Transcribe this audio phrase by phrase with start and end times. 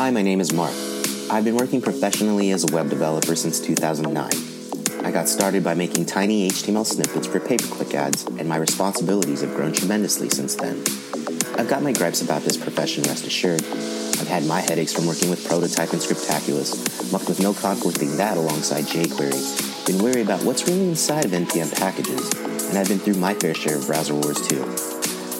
[0.00, 0.72] Hi, my name is Mark.
[1.30, 5.04] I've been working professionally as a web developer since 2009.
[5.04, 8.56] I got started by making tiny HTML snippets for pay per click ads, and my
[8.56, 10.78] responsibilities have grown tremendously since then.
[11.58, 13.62] I've got my gripes about this profession, rest assured.
[13.62, 18.38] I've had my headaches from working with Prototype and Scriptaculous, mucked with no conflicting that
[18.38, 22.32] alongside jQuery, been worried about what's really inside of NPM packages,
[22.70, 24.64] and I've been through my fair share of browser wars too.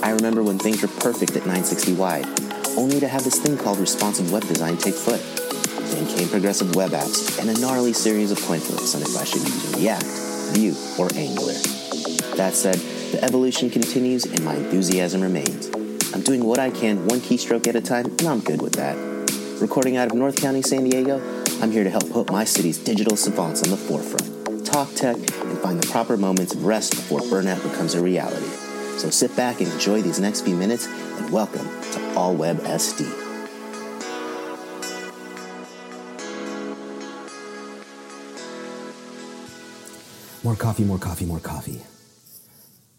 [0.02, 4.32] I remember when things were perfect at 960Y, only to have this thing called responsive
[4.32, 5.20] web design take foot.
[5.90, 9.24] Then came progressive web apps and a gnarly series of point flips on if I
[9.24, 10.04] should use React,
[10.54, 11.54] Vue, or Angular.
[12.36, 12.76] That said,
[13.12, 15.68] the evolution continues and my enthusiasm remains.
[16.14, 18.96] I'm doing what I can one keystroke at a time, and I'm good with that.
[19.60, 21.20] Recording out of North County, San Diego,
[21.60, 25.58] I'm here to help put my city's digital savants on the forefront, talk tech, and
[25.58, 28.69] find the proper moments of rest before burnout becomes a reality.
[29.00, 33.06] So sit back and enjoy these next few minutes, and welcome to All Web SD.
[40.44, 41.80] More coffee, more coffee, more coffee.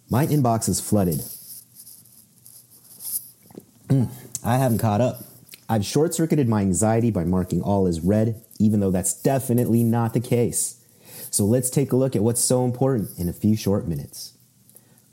[0.09, 1.21] My inbox is flooded.
[3.89, 4.09] Mm,
[4.43, 5.23] I haven't caught up.
[5.69, 10.15] I've short circuited my anxiety by marking all as read, even though that's definitely not
[10.15, 10.83] the case.
[11.29, 14.33] So let's take a look at what's so important in a few short minutes.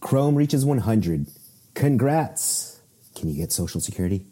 [0.01, 1.27] Chrome reaches 100.
[1.75, 2.81] Congrats!
[3.15, 4.25] Can you get Social Security?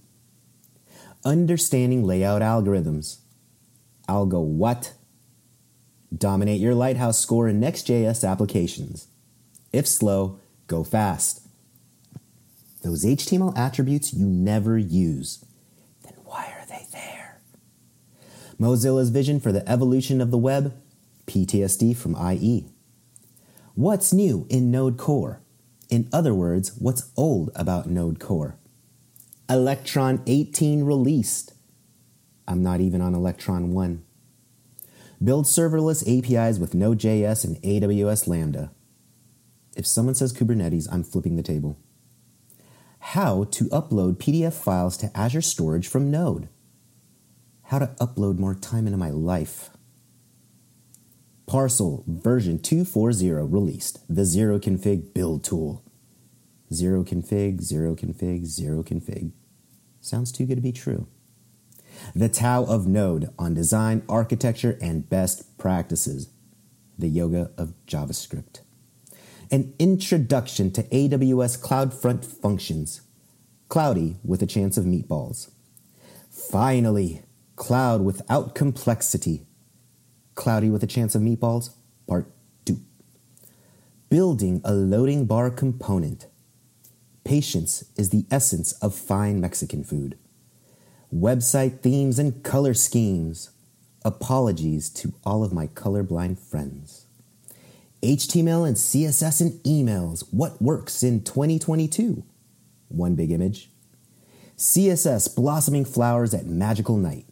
[1.25, 3.19] Understanding layout algorithms.
[4.08, 4.92] Algo what?
[6.17, 9.08] Dominate your Lighthouse score in Next.js applications.
[9.73, 11.47] If slow, go fast.
[12.83, 15.45] Those HTML attributes you never use.
[16.05, 17.41] Then why are they there?
[18.61, 20.80] Mozilla's vision for the evolution of the web,
[21.27, 22.67] PTSD from IE.
[23.75, 25.41] What's new in Node Core?
[25.89, 28.56] In other words, what's old about Node Core?
[29.48, 31.53] Electron 18 released.
[32.48, 34.05] I'm not even on Electron 1.
[35.23, 38.70] Build serverless APIs with Node.js and AWS Lambda.
[39.77, 41.79] If someone says Kubernetes, I'm flipping the table.
[42.98, 46.48] How to upload PDF files to Azure Storage from Node.
[47.64, 49.70] How to upload more time into my life.
[51.46, 55.84] Parcel version 240 released, the zero config build tool.
[56.73, 59.30] Zero config, zero config, zero config.
[60.01, 61.07] Sounds too good to be true.
[62.14, 66.30] The Tao of Node on design, architecture, and best practices.
[66.98, 68.61] The Yoga of JavaScript.
[69.51, 73.02] An introduction to AWS CloudFront functions.
[73.68, 75.51] Cloudy with a chance of meatballs.
[76.28, 77.23] Finally,
[77.55, 79.46] cloud without complexity.
[80.36, 81.70] Cloudy with a chance of meatballs,
[82.07, 82.30] part
[82.67, 82.79] 2.
[84.08, 86.29] Building a loading bar component.
[87.24, 90.17] Patience is the essence of fine Mexican food.
[91.13, 93.51] Website themes and color schemes.
[94.05, 97.07] Apologies to all of my colorblind friends.
[98.02, 100.23] HTML and CSS and emails.
[100.30, 102.23] What works in 2022?
[102.89, 103.70] One big image.
[104.57, 107.25] CSS blossoming flowers at magical night.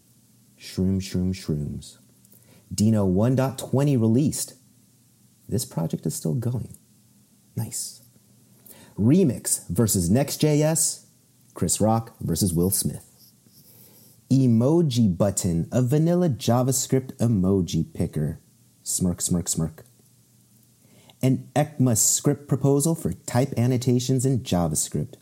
[0.58, 1.98] Shroom, shroom, shrooms.
[2.72, 4.54] Deno 1.20 released.
[5.48, 6.76] This project is still going.
[7.56, 8.02] Nice.
[8.98, 11.04] Remix versus Next.js.
[11.54, 13.10] Chris Rock versus Will Smith.
[14.30, 18.40] Emoji button, a vanilla JavaScript emoji picker.
[18.82, 19.84] Smirk, smirk, smirk.
[21.22, 25.14] An ECMAScript proposal for type annotations in JavaScript.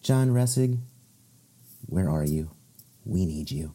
[0.00, 0.78] John Resig,
[1.86, 2.50] where are you?
[3.04, 3.74] We need you.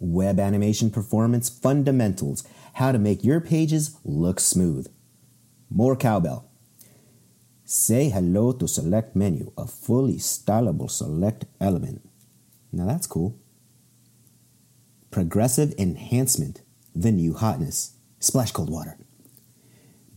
[0.00, 2.42] Web animation performance fundamentals
[2.74, 4.90] how to make your pages look smooth.
[5.68, 6.50] More cowbell.
[7.64, 12.08] Say hello to select menu, a fully stylable select element.
[12.72, 13.38] Now that's cool.
[15.10, 16.62] Progressive enhancement,
[16.94, 17.94] the new hotness.
[18.20, 18.96] Splash cold water.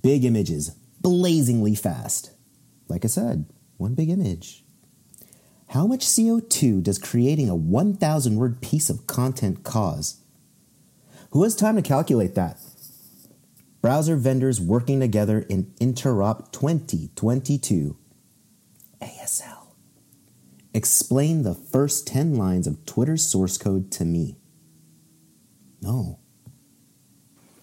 [0.02, 0.70] Big images,
[1.02, 2.32] blazingly fast.
[2.88, 3.46] Like I said,
[3.78, 4.64] one big image.
[5.74, 10.22] How much CO2 does creating a 1,000 word piece of content cause?
[11.32, 12.60] Who has time to calculate that?
[13.82, 17.98] Browser vendors working together in Interop 2022.
[19.02, 19.74] ASL.
[20.76, 24.38] Explain the first 10 lines of Twitter's source code to me.
[25.82, 26.20] No.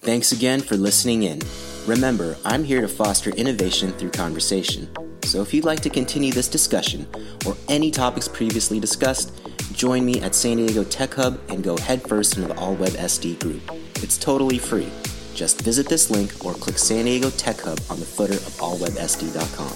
[0.01, 1.43] Thanks again for listening in.
[1.87, 4.93] Remember, I'm here to foster innovation through conversation.
[5.25, 7.07] So if you'd like to continue this discussion
[7.47, 9.33] or any topics previously discussed,
[9.73, 13.39] join me at San Diego Tech Hub and go headfirst into the All Web SD
[13.41, 13.63] group.
[14.03, 14.91] It's totally free.
[15.35, 19.69] Just visit this link or click San Diego Tech Hub on the footer of allwebsd.com.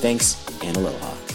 [0.00, 1.29] Thanks and aloha.